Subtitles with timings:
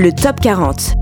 [0.00, 0.94] le Top 40.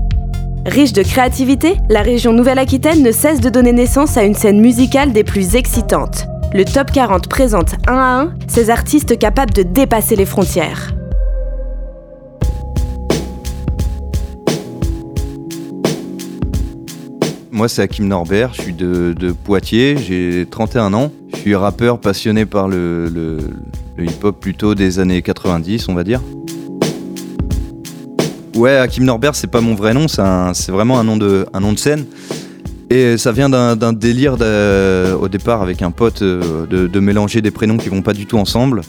[0.65, 5.13] Riche de créativité, la région Nouvelle-Aquitaine ne cesse de donner naissance à une scène musicale
[5.13, 6.27] des plus excitantes.
[6.53, 10.93] Le Top 40 présente un à un ces artistes capables de dépasser les frontières.
[17.51, 21.13] Moi, c'est Hakim Norbert, je suis de, Poitiers, j'ai 31 ans.
[21.33, 23.39] Je suis rappeur passionné par le,
[23.97, 26.21] hip-hop plutôt des années 90, on va dire.
[28.59, 31.45] Ouais, Hakim Norbert, c'est pas mon vrai nom, c'est vraiment un nom, de,
[31.77, 32.05] scène.
[32.89, 37.77] Et ça vient d'un délire au départ avec un pote euh, de, mélanger des prénoms
[37.77, 38.81] qui vont pas du tout ensemble.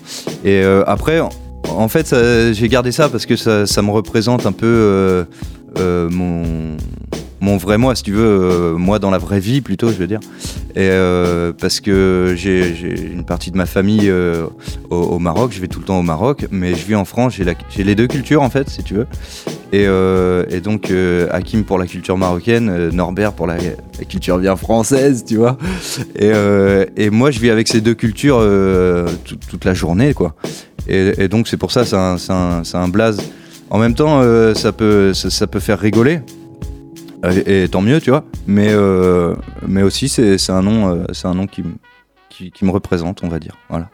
[0.44, 1.20] Et euh, après,
[1.68, 2.12] en fait,
[2.52, 4.66] j'ai gardé ça parce que ça, me représente un peu
[5.78, 6.76] euh, mon,
[7.40, 10.06] mon vrai moi, si tu veux, euh, moi dans la vraie vie plutôt, je veux
[10.06, 10.20] dire.
[10.74, 14.46] Et euh, parce que j'ai une partie de ma famille euh,
[14.90, 17.84] au, Maroc, je vais tout le temps au Maroc, mais je vis en France, j'ai
[17.84, 19.06] les deux cultures en fait, si tu veux.
[19.72, 20.92] Et, et donc
[21.30, 23.56] Hakim pour la culture marocaine, Norbert pour la,
[24.08, 25.56] culture bien française, tu vois.
[26.16, 26.32] Et,
[26.96, 28.44] et, moi, je vis avec ces deux cultures
[29.48, 30.34] toute la journée, quoi.
[30.88, 33.20] Et, donc c'est pour ça, c'est un, un, blaze.
[33.70, 34.22] En même temps,
[34.54, 36.20] ça, peut, ça peut faire rigoler
[37.24, 38.24] et, tant mieux, tu vois.
[38.46, 39.34] Mais, euh,
[39.66, 41.62] mais aussi, c'est un nom, euh, un nom qui,
[42.28, 43.56] qui, me représente, on va dire.
[43.68, 43.88] Voilà.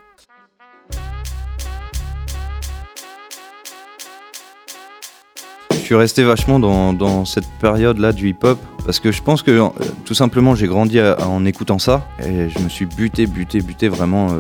[5.72, 9.52] Je suis resté vachement dans, dans cette période-là du hip-hop parce que je pense que
[9.52, 9.68] euh,
[10.04, 14.32] tout simplement j'ai grandi en écoutant ça et je me suis buté, buté, buté vraiment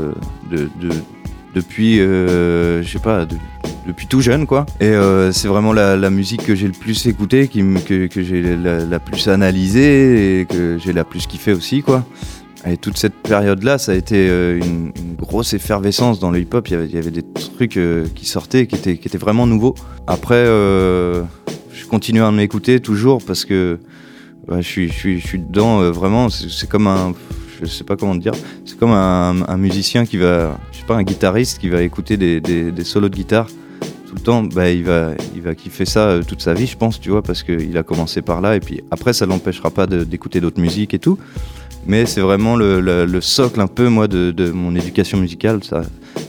[0.50, 0.90] de, de,
[1.56, 3.36] depuis, je sais pas, de,
[3.86, 4.66] depuis tout jeune, quoi.
[4.80, 8.56] Et euh, c'est vraiment la, musique que j'ai le plus écoutée, qui, que, que j'ai
[8.56, 12.04] la, plus analysée et que j'ai la plus kiffé aussi, quoi.
[12.66, 16.68] Et toute cette période-là, ça a été euh, une, grosse effervescence dans le hip-hop.
[16.68, 19.74] Il, y avait des trucs euh, qui sortaient, qui étaient, vraiment nouveaux.
[20.06, 23.78] Après, je continue à m'écouter toujours parce que
[24.48, 26.28] je, suis, je, je suis dedans vraiment.
[26.28, 27.14] C'est comme un
[27.60, 28.32] je sais pas comment dire.
[28.64, 32.84] C'est comme un, musicien qui va, je sais pas, un guitariste qui va écouter des,
[32.84, 33.48] solos de guitare
[34.06, 36.76] tout le temps, bah, il, va, il va kiffer ça euh, toute sa vie, je
[36.76, 39.88] pense, tu vois, parce qu'il a commencé par là, et puis après, ça l'empêchera pas
[39.88, 41.18] d'écouter d'autres musiques et tout.
[41.86, 45.60] Mais c'est vraiment le, socle un peu, moi, de, mon éducation musicale,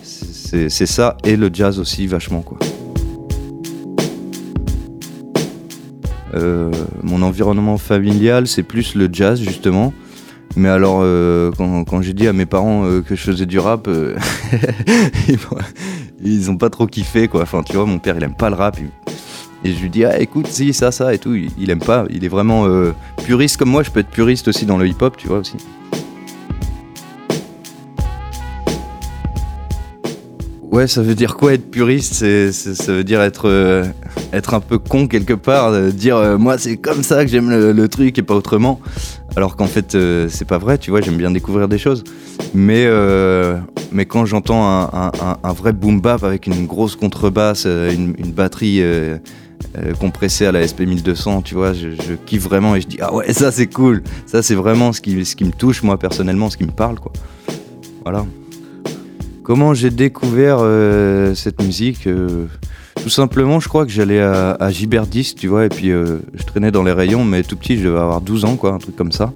[0.03, 2.57] c'est ça, et le jazz aussi, vachement, quoi.
[6.33, 6.71] Euh,
[7.03, 9.94] mon environnement familial, c'est plus le jazz, justement.
[10.57, 13.88] Mais alors, euh, quand, j'ai dit à mes parents que je faisais du rap,
[16.23, 17.44] ils ont pas trop kiffé quoi.
[17.44, 18.78] Enfin, tu vois, mon père il aime pas le rap.
[19.63, 21.35] Et je lui dis, ah écoute, si, ça, ça et tout.
[21.35, 22.06] Il, aime pas.
[22.09, 22.94] Il est vraiment euh,
[23.25, 23.84] puriste comme moi.
[23.84, 25.57] Je peux être puriste aussi dans le hip hop, tu vois aussi.
[30.72, 32.13] Ouais, ça veut dire quoi être puriste?
[32.51, 33.84] Ça veut dire être, euh,
[34.31, 37.88] être un peu con quelque part, dire euh, moi c'est comme ça que j'aime le,
[37.88, 38.79] truc et pas autrement.
[39.38, 39.96] Alors qu'en fait,
[40.30, 42.03] c'est pas vrai, tu vois, j'aime bien découvrir des choses.
[42.56, 43.59] Mais, euh,
[44.08, 49.20] quand j'entends un, vrai boom bap avec une grosse contrebasse, euh, une, batterie euh,
[50.00, 51.90] compressée à la SP 1200, tu vois, je,
[52.25, 55.24] kiffe vraiment et je dis ah ouais ça c'est cool, ça c'est vraiment ce qui,
[55.24, 57.14] ce qui me touche moi personnellement, ce qui me parle quoi.
[58.02, 58.25] Voilà.
[59.44, 60.59] Comment j'ai découvert
[61.36, 62.09] cette musique
[63.07, 66.72] Tout simplement, je crois que j'allais à, à Giberdis, tu vois, et puis je traînais
[66.72, 69.13] dans les rayons, mais tout petit, je devais avoir 12 ans, quoi, un truc comme
[69.13, 69.31] ça.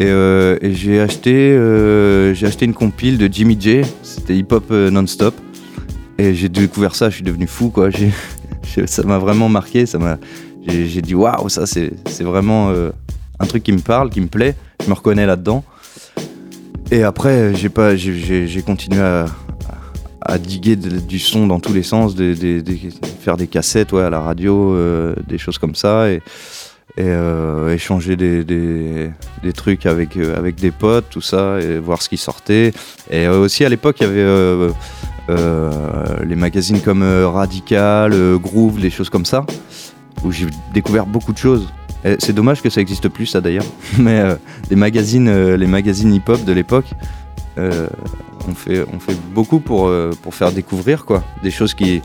[0.00, 3.82] Euh, et, j'ai acheté, euh, j'ai acheté une compile de Jimmy J.
[4.02, 5.34] C'était hip-hop euh, non-stop.
[6.16, 7.90] Et j'ai découvert ça, je suis devenu fou, quoi.
[8.86, 9.84] ça m'a vraiment marqué.
[9.84, 10.16] Ça m'a,
[10.66, 11.92] j'ai, dit waouh, ça c'est,
[12.22, 12.72] vraiment
[13.38, 14.56] un truc qui me parle, qui me plaît.
[14.82, 15.64] Je me reconnais là-dedans.
[16.90, 19.26] Et après, j'ai pas, j'ai, continué à,
[20.28, 22.14] à diguer du son dans tous les sens,
[23.20, 24.76] faire des cassettes ouais, à la radio,
[25.26, 26.10] des choses comme ça.
[26.10, 26.20] Et,
[26.98, 29.12] euh, échanger des,
[29.54, 32.72] trucs avec, euh, avec des potes, tout ça, et voir ce qui sortait.
[33.10, 34.70] Et euh, aussi à l'époque, il y avait euh,
[36.24, 39.44] les magazines comme Radical, Groove, des choses comme ça,
[40.24, 41.68] où j'ai découvert beaucoup de choses.
[42.18, 43.64] C'est dommage que ça n'existe plus, ça d'ailleurs.
[43.98, 44.22] Mais
[44.70, 46.86] les magazines, les magazines hip-hop de l'époque,
[48.48, 48.86] on, fait,
[49.34, 49.90] beaucoup pour,
[50.22, 52.02] pour faire découvrir quoi, des choses qui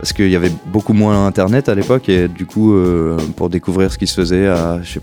[0.00, 3.92] parce qu'il y avait beaucoup moins internet à l'époque et du coup euh, pour découvrir
[3.92, 4.98] ce qui se faisait à je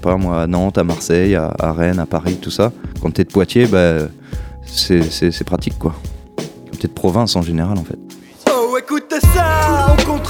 [0.47, 2.71] Nantes, à Marseille, à, Rennes, à Paris, tout ça.
[2.99, 4.07] Quand t'es de Poitiers, bah,
[4.65, 5.93] c'est pratique quoi.
[6.35, 8.06] Quand t'es de province en général en fait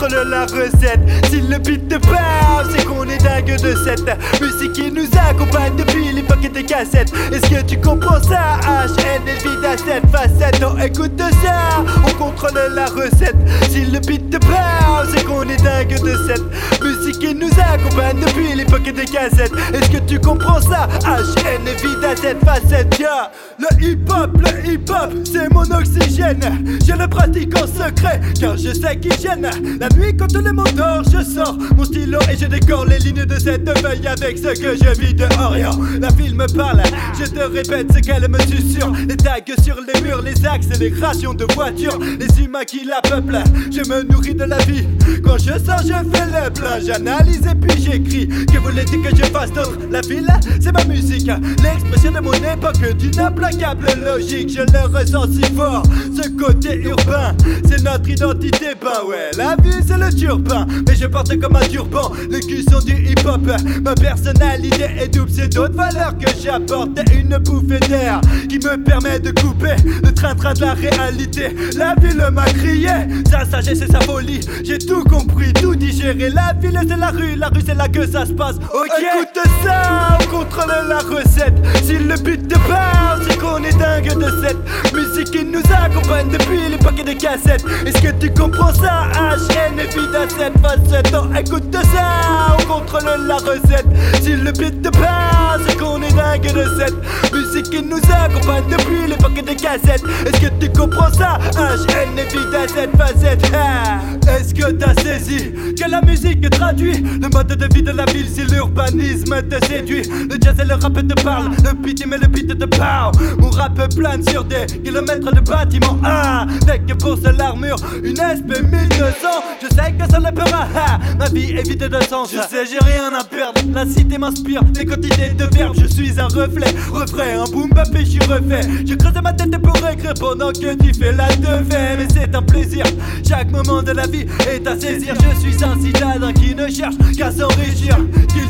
[0.06, 1.00] la recette.
[1.30, 5.76] Si le beat te parle, c'est qu'on est dingue de cette musique qui nous accompagne
[5.76, 7.12] depuis l'époque des cassettes.
[7.32, 8.60] Est-ce que tu comprends ça?
[8.66, 10.62] HN vide à cette facette.
[10.62, 11.84] Non, écoute ça,
[12.18, 13.36] contrôle la recette.
[13.70, 18.20] Si le beat te parle, c'est qu'on est dingue de cette musique qui nous accompagne
[18.20, 19.52] depuis l'époque des cassettes.
[19.74, 20.88] Est-ce que tu comprends ça?
[21.06, 23.32] HN évite à cette facette, yeah.
[23.60, 26.80] Le hip-hop, le hip-hop, c'est mon oxygène.
[26.86, 29.50] Je le pratique en secret, car je sais qu'il gêne.
[29.80, 33.26] La nuit, quand le monde dort, je sors mon stylo et je décore les lignes
[33.26, 35.56] de cette feuille avec ce que je vis dehors.
[36.00, 36.84] La ville me parle,
[37.20, 38.92] je te répète ce qu'elle me susurre.
[39.08, 43.44] Les tags sur les murs, les accélérations de voitures, les humains qui la peuplent.
[43.72, 44.86] Je me nourris de la vie.
[45.24, 46.80] Quand je sors, je fais le plein.
[46.86, 48.28] J'analyse et puis j'écris.
[48.28, 49.78] Que voulez-il que je fasse d'autre?
[49.92, 50.28] La ville,
[50.60, 51.30] c'est ma musique.
[51.64, 54.50] L'expression de mon époque, d'une implacable logique.
[54.50, 55.84] Je le ressens si fort.
[56.16, 57.36] Ce côté urbain,
[57.68, 58.68] c'est notre identité.
[58.82, 60.66] Bah ouais, la vie, c'est le turpin.
[60.88, 63.42] Mais je porte comme un turban les cuissons du hip-hop.
[63.84, 66.90] Ma personnalité est double, c'est d'autres valeurs que j'apporte.
[67.14, 71.56] Une bouffée d'air qui me permet de couper le train-train de la réalité.
[72.02, 72.90] Ville m'a crié,
[73.30, 74.42] sa sagesse et sa folie.
[74.64, 76.30] J'ai tout compris, tout digéré.
[76.30, 78.56] La ville c'est la rue, la rue c'est là que ça se passe.
[78.56, 81.56] Ok, écoute ça, on contrôle la recette.
[81.84, 86.30] Si le but te parle, c'est qu'on est dingue de cette musique qui nous accompagne
[86.30, 87.66] depuis l'époque des cassettes.
[87.86, 89.08] Est-ce que tu comprends ça?
[89.14, 91.14] HN vide à cette facette.
[91.40, 93.88] Écoute ça, on contrôle la recette.
[94.22, 99.08] Si le beat te parle, c'est qu'on dingue de cette musique qui nous accompagne depuis
[99.08, 100.04] l'époque des cassettes.
[100.26, 101.38] Est-ce que tu comprends ça?
[101.56, 103.52] HN vide à cette facette.
[103.54, 104.00] Ah.
[104.28, 108.28] Est-ce que t'as saisi que la musique traduit le mode de vie de la ville
[108.28, 110.04] si l'urbanisme te séduit?
[110.30, 113.14] Le jazz et le rap te parlent, le beat mais le beat te parle.
[113.38, 115.98] Mon rap plane sur des kilomètres de bâtiments.
[116.04, 119.28] Ah, avec pour seule armure une SP 1200.
[119.62, 120.68] Je sais que ça ne peut pas.
[120.76, 122.32] Ah, ma vie est vide de sens.
[122.32, 123.62] Je sais, j'ai rien à perdre.
[123.74, 125.76] La cité m'inspire des quantités de verbes.
[125.80, 128.62] Je suis un reflet, refrain, un boom bap et je refait.
[128.86, 131.98] Je creuse ma tête pour écrire pendant que tu fais la devée.
[131.98, 132.86] Mais c'est un plaisir.
[133.28, 135.16] Chaque moment de la vie est à saisir.
[135.16, 137.98] Je suis un citadin qui ne cherche qu'à s'enrichir.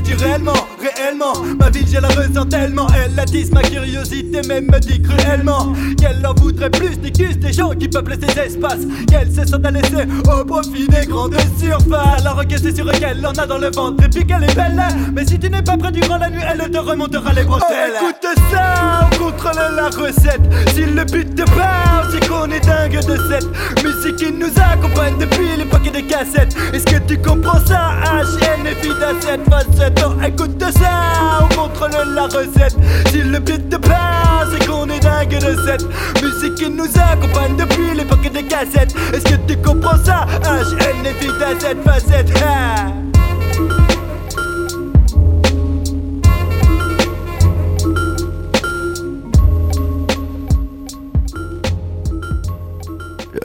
[0.07, 2.88] Culturellement, réellement, ma vie je la ressens tellement.
[2.95, 7.71] Elle attise ma curiosité, même me dit cruellement qu'elle en voudrait plus cus des gens
[7.71, 8.86] qui peuplent ces espaces.
[9.09, 12.21] Qu'elle se sent à laisser au profit des grandes surfaces.
[12.21, 14.81] Alors que c'est sûr qu'elle en a dans le ventre et qu'elle est belle.
[15.13, 17.95] Mais si tu n'es pas prêt durant la nuit, elle te remontera les bretelles.
[18.01, 20.42] Oh, écoute ça, on contrôle la recette.
[20.74, 23.48] Si le but te parle, c'est qu'on est dingue de cette
[23.83, 26.56] musique qui nous accompagne depuis l'époque des cassettes.
[26.74, 27.95] Est-ce que tu comprends ça?
[28.04, 30.00] HN est vide à cette facette.
[30.06, 32.75] Oh, écoute ça, on contrôle la recette.
[33.09, 35.86] Si le but te parle, c'est qu'on est dingue de cette
[36.21, 38.94] musique qui nous accompagne depuis l'époque des cassettes.
[39.13, 40.25] Est-ce que tu comprends ça?
[40.44, 41.56] HN est vide à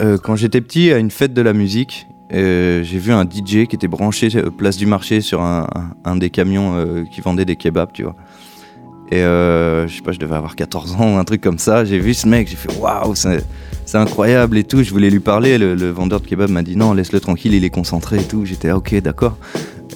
[0.03, 3.67] Euh, quand j'étais petit, à une fête de la musique, euh, j'ai vu un DJ
[3.67, 5.67] qui était branché euh, place du marché sur un,
[6.15, 8.15] des camions qui vendait des kebabs, tu vois.
[9.11, 11.85] Et je sais pas, je devais avoir 14 ans ou un truc comme ça.
[11.85, 14.81] J'ai vu ce mec, j'ai fait waouh, c'est incroyable et tout.
[14.81, 15.57] Je voulais lui parler.
[15.57, 18.43] Le, vendeur de kebab m'a dit non, laisse-le tranquille, il est concentré et tout.
[18.45, 19.37] J'étais ok, d'accord.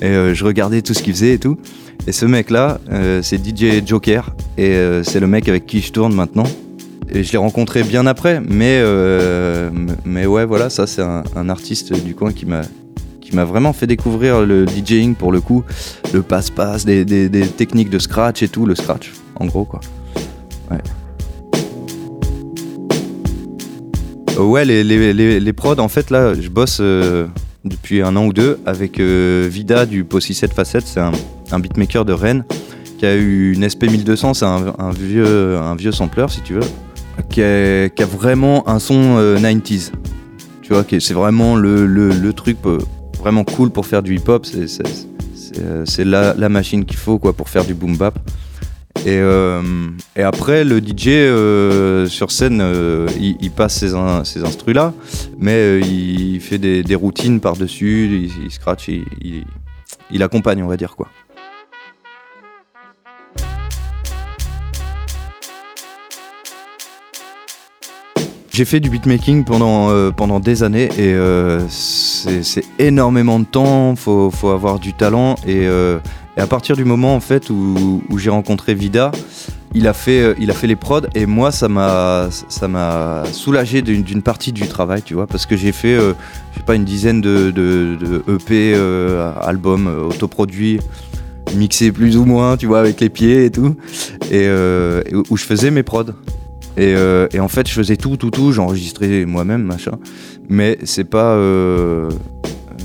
[0.01, 1.57] Et je regardais tout ce qu'il faisait et tout.
[2.05, 2.79] Et ce mec-là,
[3.23, 4.35] c'est DJ Joker.
[4.57, 6.45] Et c'est le mec avec qui je tourne maintenant.
[7.09, 9.69] Et je l'ai rencontré bien après, mais, euh,
[10.05, 12.61] mais ouais, voilà, ça c'est un, artiste du coin qui m'a
[13.21, 15.63] qui m'a vraiment fait découvrir le DJing pour le coup,
[16.13, 19.81] le passe-passe, des, des- techniques de scratch et tout, le scratch, en gros quoi.
[20.71, 20.77] Ouais.
[24.63, 27.27] Les, les, les, les prods, en fait, là, je bosse euh,
[27.65, 32.05] depuis un an ou deux avec euh, Vida du Possi 7 Facettes, c'est un, beatmaker
[32.05, 32.45] de Rennes
[32.97, 36.53] qui a eu une SP 1200, c'est un, un vieux, un vieux sampler si tu
[36.53, 36.61] veux,
[37.37, 37.43] qui
[38.03, 39.91] a, vraiment un son euh, 90s.
[40.63, 42.79] Tu vois, c'est vraiment le, le, truc euh,
[43.19, 47.49] vraiment cool pour faire du hip-hop, euh, c'est la, la machine qu'il faut quoi, pour
[47.49, 48.17] faire du boom bap.
[49.05, 49.61] Et, euh,
[50.15, 54.93] et après, le DJ euh, sur scène, euh, il, passe ces, in- ces instrus-là,
[55.37, 59.05] mais euh, il fait des, des routines par-dessus, il, il scratch, il,
[60.11, 61.07] il accompagne, on va dire quoi.
[68.57, 73.95] J'ai fait du beatmaking pendant, euh, pendant des années et euh, c'est énormément de temps,
[73.95, 75.99] faut, faut avoir du talent et, euh,
[76.37, 79.11] à partir du moment en fait où, j'ai rencontré Vida,
[79.75, 82.29] il a fait, il a fait les prods et moi ça m'a
[83.31, 85.95] soulagé d'une partie du travail, tu vois, parce que j'ai fait,
[86.65, 90.79] pas, une dizaine de, EP, euh, albums autoproduits,
[91.55, 93.75] mixés plus ou moins, tu vois, avec les pieds et tout,
[94.31, 94.49] et,
[95.29, 96.05] où je faisais mes prods.
[96.77, 99.97] Et, euh, et en fait, je faisais tout, tout, tout, j'enregistrais moi-même, machin.
[100.49, 101.33] Mais c'est pas.
[101.33, 102.09] euh,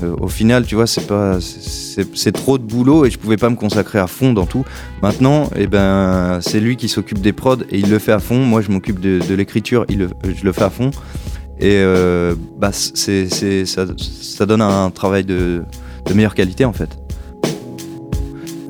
[0.01, 3.49] Euh, au final, tu vois, c'est pas, c'est trop de boulot et je pouvais pas
[3.51, 4.65] me consacrer à fond dans tout.
[5.03, 8.43] Maintenant, eh ben, c'est lui qui s'occupe des prods et il le fait à fond.
[8.43, 10.89] Moi, je m'occupe de, l'écriture, je le fais à fond.
[11.59, 11.79] Et
[12.57, 13.85] bah, ça,
[14.35, 15.63] ça, donne un travail de,
[16.07, 16.89] de meilleure qualité en fait.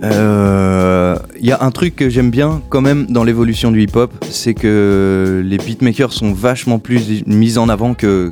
[0.04, 1.16] Euh,
[1.50, 5.42] y a un truc que j'aime bien quand même dans l'évolution du hip-hop, c'est que
[5.44, 8.32] les beatmakers sont vachement plus mis en avant que.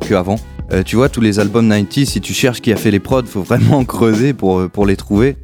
[0.72, 3.25] Euh, tu vois, tous les albums 90, si tu cherches qui a fait les prods,
[3.25, 5.36] faut vraiment creuser pour, pour les trouver.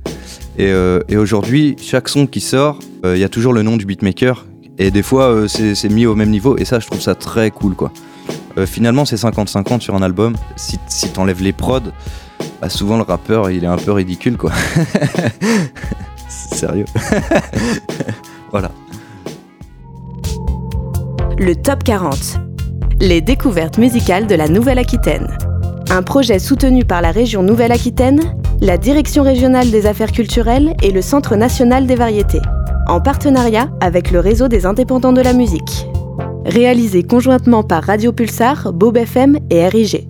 [0.58, 3.86] Et, euh, et aujourd'hui, chaque son qui sort, il y a toujours le nom du
[3.86, 4.46] beatmaker.
[4.78, 6.58] Et des fois, c'est mis au même niveau.
[6.58, 7.92] Et ça, je trouve ça très cool, quoi.
[8.66, 10.38] finalement, c'est 50-50 sur un album.
[10.56, 11.92] Si, si t'enlèves les prods,
[12.62, 14.52] bah souvent le rappeur, il est un peu ridicule, quoi.
[16.28, 16.86] Sérieux
[18.52, 18.72] Voilà.
[21.38, 22.38] Le Top 40.
[23.00, 25.38] Les découvertes musicales de la Nouvelle-Aquitaine.
[25.90, 28.20] Un projet soutenu par la région Nouvelle-Aquitaine,
[28.60, 32.42] la Direction régionale des affaires culturelles et le Centre national des variétés,
[32.88, 35.88] en partenariat avec le réseau des indépendants de la musique.
[36.46, 40.08] Réalisé conjointement par Radio Pulsar, Bob FM et RIG.